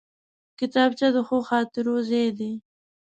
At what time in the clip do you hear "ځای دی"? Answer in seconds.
2.09-2.51